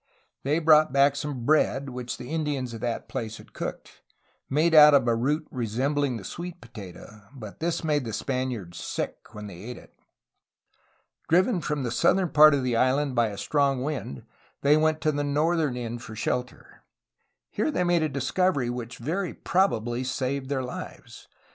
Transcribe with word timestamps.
They 0.43 0.57
brought 0.57 0.91
back 0.91 1.15
some 1.15 1.45
bread 1.45 1.89
which 1.89 2.17
the 2.17 2.31
Indians 2.31 2.73
of 2.73 2.81
that 2.81 3.07
place 3.07 3.37
had 3.37 3.53
cooked, 3.53 4.01
made 4.49 4.73
out 4.73 4.95
of 4.95 5.07
a 5.07 5.13
root 5.15 5.47
resembfing 5.53 6.17
the 6.17 6.23
sweet 6.23 6.59
potato, 6.59 7.27
but 7.35 7.59
this 7.59 7.83
made 7.83 8.03
the 8.03 8.11
Spaniards 8.11 8.79
sick 8.83 9.17
when 9.35 9.45
they 9.45 9.57
ate 9.59 9.77
it. 9.77 9.93
Driven 11.29 11.61
from 11.61 11.83
the 11.83 11.91
southern 11.91 12.29
part 12.29 12.55
of 12.55 12.63
the 12.63 12.75
island 12.75 13.13
by 13.13 13.27
a 13.27 13.37
strong 13.37 13.83
wind, 13.83 14.25
they 14.63 14.75
went 14.75 15.01
to 15.01 15.11
the 15.11 15.23
northern 15.23 15.77
end 15.77 16.01
for 16.01 16.15
shelter. 16.15 16.81
Here 17.51 17.69
they 17.69 17.83
made 17.83 18.01
a 18.01 18.09
dis 18.09 18.31
covery 18.31 18.71
which 18.71 18.97
very 18.97 19.35
probably 19.35 20.03
saved 20.03 20.49
their 20.49 20.63
lives. 20.63 21.27